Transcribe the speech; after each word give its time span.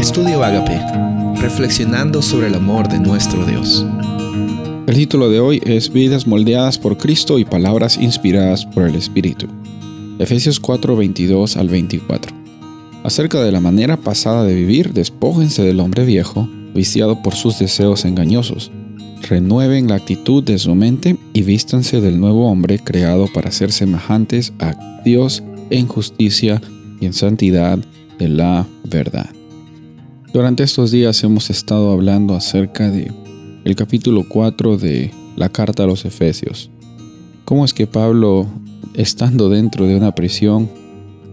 Estudio 0.00 0.42
Agape, 0.42 0.80
reflexionando 1.42 2.22
sobre 2.22 2.46
el 2.46 2.54
amor 2.54 2.88
de 2.88 2.98
nuestro 2.98 3.44
Dios. 3.44 3.84
El 4.86 4.94
título 4.94 5.28
de 5.28 5.40
hoy 5.40 5.60
es 5.66 5.92
Vidas 5.92 6.26
moldeadas 6.26 6.78
por 6.78 6.96
Cristo 6.96 7.38
y 7.38 7.44
palabras 7.44 7.98
inspiradas 7.98 8.64
por 8.64 8.84
el 8.84 8.94
Espíritu. 8.94 9.46
Efesios 10.18 10.58
4, 10.58 10.96
22 10.96 11.58
al 11.58 11.68
24. 11.68 12.34
Acerca 13.04 13.42
de 13.42 13.52
la 13.52 13.60
manera 13.60 13.98
pasada 13.98 14.44
de 14.44 14.54
vivir, 14.54 14.94
despójense 14.94 15.62
del 15.62 15.80
hombre 15.80 16.06
viejo, 16.06 16.48
viciado 16.74 17.20
por 17.20 17.34
sus 17.34 17.58
deseos 17.58 18.06
engañosos. 18.06 18.72
Renueven 19.28 19.88
la 19.88 19.96
actitud 19.96 20.42
de 20.42 20.58
su 20.58 20.74
mente 20.74 21.18
y 21.34 21.42
vístanse 21.42 22.00
del 22.00 22.18
nuevo 22.18 22.50
hombre 22.50 22.78
creado 22.78 23.26
para 23.26 23.50
ser 23.50 23.70
semejantes 23.70 24.54
a 24.60 25.02
Dios 25.04 25.42
en 25.68 25.86
justicia 25.88 26.62
y 27.02 27.04
en 27.04 27.12
santidad 27.12 27.78
de 28.18 28.28
la 28.30 28.66
verdad. 28.84 29.28
Durante 30.32 30.62
estos 30.62 30.92
días 30.92 31.24
hemos 31.24 31.50
estado 31.50 31.90
hablando 31.90 32.36
acerca 32.36 32.88
de 32.88 33.10
el 33.64 33.74
capítulo 33.74 34.24
4 34.28 34.76
de 34.76 35.10
la 35.34 35.48
carta 35.48 35.82
a 35.82 35.86
los 35.86 36.04
Efesios. 36.04 36.70
¿Cómo 37.44 37.64
es 37.64 37.74
que 37.74 37.88
Pablo, 37.88 38.46
estando 38.94 39.48
dentro 39.48 39.88
de 39.88 39.96
una 39.96 40.14
prisión, 40.14 40.70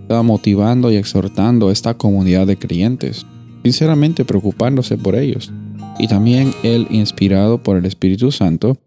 estaba 0.00 0.22
motivando 0.22 0.90
y 0.90 0.96
exhortando 0.96 1.68
a 1.68 1.72
esta 1.72 1.92
comunidad 1.92 2.46
de 2.46 2.56
creyentes, 2.56 3.26
sinceramente 3.64 4.24
preocupándose 4.24 4.96
por 4.96 5.14
ellos? 5.14 5.52
Y 5.98 6.08
también 6.08 6.54
él, 6.62 6.86
inspirado 6.88 7.62
por 7.62 7.76
el 7.76 7.84
Espíritu 7.84 8.32
Santo, 8.32 8.78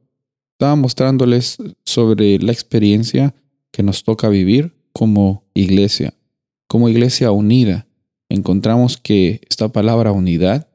estaba 0.53 0.75
mostrándoles 0.75 1.57
sobre 1.85 2.39
la 2.39 2.51
experiencia 2.51 3.35
que 3.71 3.83
nos 3.83 4.03
toca 4.03 4.27
vivir 4.27 4.73
como 4.91 5.43
iglesia, 5.53 6.15
como 6.67 6.89
iglesia 6.89 7.31
unida. 7.31 7.85
Encontramos 8.29 8.97
que 8.97 9.41
esta 9.49 9.69
palabra 9.69 10.11
unidad 10.11 10.67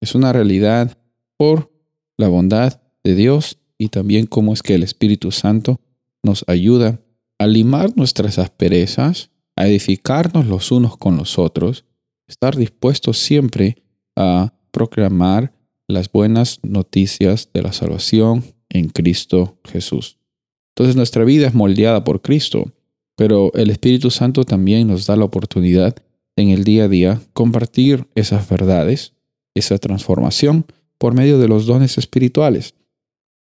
es 0.00 0.14
una 0.14 0.32
realidad 0.32 0.98
por 1.36 1.70
la 2.16 2.28
bondad 2.28 2.80
de 3.02 3.14
Dios 3.14 3.58
y 3.78 3.88
también 3.88 4.26
cómo 4.26 4.52
es 4.52 4.62
que 4.62 4.74
el 4.74 4.82
Espíritu 4.82 5.30
Santo 5.30 5.80
nos 6.22 6.44
ayuda 6.48 7.00
a 7.38 7.46
limar 7.46 7.96
nuestras 7.96 8.38
asperezas, 8.38 9.30
a 9.56 9.68
edificarnos 9.68 10.46
los 10.46 10.72
unos 10.72 10.96
con 10.96 11.16
los 11.16 11.38
otros, 11.38 11.84
estar 12.26 12.56
dispuestos 12.56 13.18
siempre 13.18 13.82
a 14.16 14.54
proclamar 14.70 15.52
las 15.86 16.10
buenas 16.10 16.60
noticias 16.62 17.50
de 17.52 17.62
la 17.62 17.72
salvación 17.72 18.44
en 18.70 18.88
Cristo 18.88 19.58
Jesús. 19.64 20.18
Entonces 20.70 20.96
nuestra 20.96 21.24
vida 21.24 21.46
es 21.46 21.54
moldeada 21.54 22.02
por 22.04 22.22
Cristo 22.22 22.72
pero 23.16 23.52
el 23.54 23.70
Espíritu 23.70 24.10
Santo 24.10 24.44
también 24.44 24.88
nos 24.88 25.06
da 25.06 25.16
la 25.16 25.24
oportunidad 25.24 25.96
en 26.36 26.50
el 26.50 26.64
día 26.64 26.84
a 26.84 26.88
día 26.88 27.20
compartir 27.32 28.06
esas 28.14 28.48
verdades, 28.48 29.12
esa 29.54 29.78
transformación 29.78 30.66
por 30.98 31.14
medio 31.14 31.38
de 31.38 31.48
los 31.48 31.66
dones 31.66 31.98
espirituales. 31.98 32.74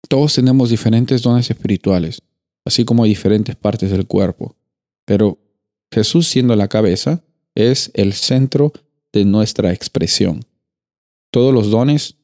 Todos 0.08 0.34
tenemos 0.34 0.70
diferentes 0.70 1.22
dones 1.22 1.50
espirituales, 1.50 2.22
así 2.64 2.84
como 2.84 3.04
diferentes 3.04 3.56
partes 3.56 3.90
del 3.90 4.06
cuerpo, 4.06 4.56
pero 5.04 5.38
Jesús 5.92 6.28
siendo 6.28 6.54
la 6.56 6.68
cabeza 6.68 7.22
es 7.54 7.90
el 7.94 8.12
centro 8.12 8.72
de 9.12 9.24
nuestra 9.24 9.72
expresión. 9.72 10.44
Todos 11.30 11.52
los 11.52 11.70
dones 11.70 12.16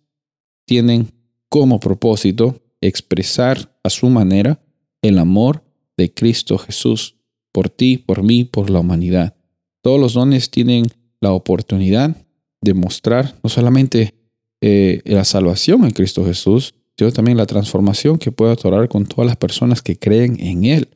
tienen 0.66 1.12
como 1.48 1.80
propósito 1.80 2.60
expresar 2.80 3.74
a 3.82 3.90
su 3.90 4.08
manera 4.08 4.60
el 5.02 5.18
amor 5.18 5.64
de 5.96 6.12
Cristo 6.12 6.58
Jesús 6.58 7.16
por 7.52 7.68
ti, 7.68 7.98
por 7.98 8.22
mí, 8.22 8.44
por 8.44 8.70
la 8.70 8.80
humanidad. 8.80 9.36
Todos 9.82 10.00
los 10.00 10.14
dones 10.14 10.50
tienen 10.50 10.86
la 11.20 11.32
oportunidad 11.32 12.16
de 12.60 12.74
mostrar 12.74 13.34
no 13.42 13.50
solamente 13.50 14.14
eh, 14.60 15.02
la 15.04 15.24
salvación 15.24 15.84
en 15.84 15.90
Cristo 15.90 16.24
Jesús, 16.24 16.74
sino 16.96 17.10
también 17.12 17.36
la 17.36 17.46
transformación 17.46 18.18
que 18.18 18.32
puede 18.32 18.52
otorgar 18.52 18.88
con 18.88 19.06
todas 19.06 19.26
las 19.26 19.36
personas 19.36 19.82
que 19.82 19.98
creen 19.98 20.38
en 20.40 20.64
Él. 20.64 20.88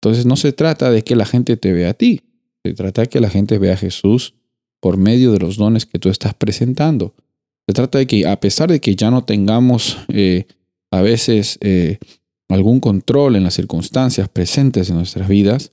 Entonces 0.00 0.26
no 0.26 0.36
se 0.36 0.52
trata 0.52 0.90
de 0.90 1.02
que 1.02 1.16
la 1.16 1.24
gente 1.24 1.56
te 1.56 1.72
vea 1.72 1.90
a 1.90 1.94
ti, 1.94 2.22
se 2.64 2.74
trata 2.74 3.02
de 3.02 3.08
que 3.08 3.20
la 3.20 3.30
gente 3.30 3.58
vea 3.58 3.74
a 3.74 3.78
Jesús 3.78 4.34
por 4.80 4.96
medio 4.96 5.32
de 5.32 5.38
los 5.38 5.56
dones 5.56 5.86
que 5.86 5.98
tú 5.98 6.08
estás 6.08 6.34
presentando. 6.34 7.14
Se 7.68 7.74
trata 7.74 7.98
de 7.98 8.06
que 8.06 8.26
a 8.26 8.38
pesar 8.40 8.70
de 8.70 8.80
que 8.80 8.96
ya 8.96 9.10
no 9.10 9.24
tengamos 9.24 9.98
eh, 10.08 10.46
a 10.90 11.00
veces 11.00 11.58
eh, 11.60 11.98
algún 12.48 12.80
control 12.80 13.36
en 13.36 13.44
las 13.44 13.54
circunstancias 13.54 14.28
presentes 14.28 14.90
en 14.90 14.96
nuestras 14.96 15.28
vidas, 15.28 15.72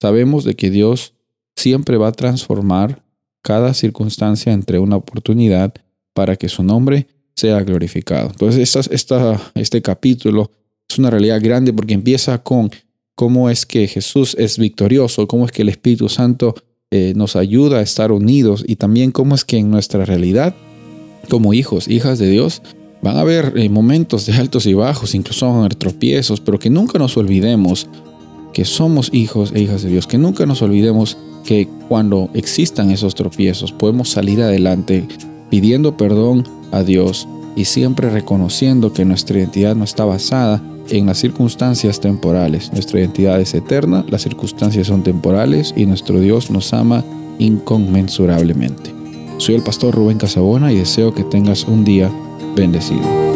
Sabemos 0.00 0.44
de 0.44 0.56
que 0.56 0.70
Dios 0.70 1.14
siempre 1.60 1.96
va 1.96 2.08
a 2.08 2.12
transformar 2.12 3.02
cada 3.42 3.74
circunstancia 3.74 4.52
entre 4.52 4.78
una 4.78 4.96
oportunidad 4.96 5.72
para 6.14 6.36
que 6.36 6.48
su 6.48 6.62
nombre 6.62 7.06
sea 7.36 7.62
glorificado. 7.62 8.30
Entonces, 8.30 8.76
esta, 8.90 9.40
este 9.54 9.80
capítulo 9.80 10.50
es 10.88 10.98
una 10.98 11.10
realidad 11.10 11.40
grande 11.42 11.72
porque 11.72 11.94
empieza 11.94 12.42
con 12.42 12.70
cómo 13.14 13.50
es 13.50 13.66
que 13.66 13.86
Jesús 13.86 14.36
es 14.38 14.58
victorioso, 14.58 15.26
cómo 15.26 15.46
es 15.46 15.52
que 15.52 15.62
el 15.62 15.68
Espíritu 15.68 16.08
Santo 16.08 16.54
eh, 16.90 17.12
nos 17.14 17.36
ayuda 17.36 17.78
a 17.78 17.82
estar 17.82 18.12
unidos 18.12 18.64
y 18.66 18.76
también 18.76 19.12
cómo 19.12 19.34
es 19.34 19.44
que 19.44 19.58
en 19.58 19.70
nuestra 19.70 20.04
realidad, 20.04 20.54
como 21.28 21.54
hijos, 21.54 21.88
hijas 21.88 22.18
de 22.18 22.28
Dios, 22.28 22.62
van 23.02 23.16
a 23.16 23.20
haber 23.20 23.52
eh, 23.56 23.68
momentos 23.68 24.26
de 24.26 24.32
altos 24.32 24.66
y 24.66 24.74
bajos, 24.74 25.14
incluso 25.14 25.46
van 25.46 25.56
a 25.56 25.58
haber 25.60 25.74
tropiezos, 25.76 26.40
pero 26.40 26.58
que 26.58 26.70
nunca 26.70 26.98
nos 26.98 27.16
olvidemos 27.16 27.86
que 28.52 28.64
somos 28.64 29.10
hijos 29.12 29.52
e 29.54 29.60
hijas 29.60 29.82
de 29.82 29.90
Dios, 29.90 30.06
que 30.06 30.18
nunca 30.18 30.44
nos 30.44 30.60
olvidemos 30.62 31.16
que 31.44 31.68
cuando 31.88 32.30
existan 32.34 32.90
esos 32.90 33.14
tropiezos 33.14 33.72
podemos 33.72 34.10
salir 34.10 34.42
adelante 34.42 35.06
pidiendo 35.50 35.96
perdón 35.96 36.46
a 36.72 36.82
Dios 36.82 37.28
y 37.56 37.64
siempre 37.64 38.10
reconociendo 38.10 38.92
que 38.92 39.04
nuestra 39.04 39.38
identidad 39.38 39.74
no 39.74 39.84
está 39.84 40.04
basada 40.04 40.62
en 40.88 41.06
las 41.06 41.18
circunstancias 41.18 42.00
temporales. 42.00 42.72
Nuestra 42.72 43.00
identidad 43.00 43.40
es 43.40 43.54
eterna, 43.54 44.04
las 44.08 44.22
circunstancias 44.22 44.86
son 44.86 45.02
temporales 45.02 45.74
y 45.76 45.86
nuestro 45.86 46.20
Dios 46.20 46.50
nos 46.50 46.72
ama 46.72 47.04
inconmensurablemente. 47.38 48.92
Soy 49.38 49.54
el 49.54 49.62
pastor 49.62 49.94
Rubén 49.94 50.18
Casabona 50.18 50.72
y 50.72 50.76
deseo 50.76 51.14
que 51.14 51.24
tengas 51.24 51.64
un 51.64 51.84
día 51.84 52.10
bendecido. 52.54 53.29